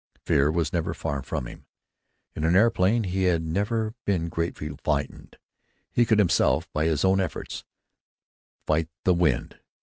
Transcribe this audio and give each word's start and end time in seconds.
Fear 0.25 0.51
was 0.53 0.73
never 0.73 0.95
far 0.95 1.21
from 1.21 1.45
him. 1.45 1.67
In 2.35 2.43
an 2.43 2.55
aeroplane 2.55 3.03
he 3.03 3.25
had 3.25 3.43
never 3.43 3.93
been 4.03 4.29
greatly 4.29 4.75
frightened; 4.83 5.37
he 5.91 6.07
could 6.07 6.17
himself, 6.17 6.67
by 6.73 6.85
his 6.85 7.05
own 7.05 7.19
efforts, 7.19 7.63
fight 8.65 8.89
the 9.03 9.13
wind. 9.13 9.59